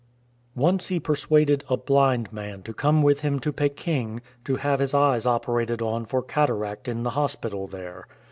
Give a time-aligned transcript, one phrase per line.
[0.55, 4.95] Once he persuaded a blind man to come with him to Peking, to have his
[4.95, 8.07] eyes operated on for cataract in the hospital there.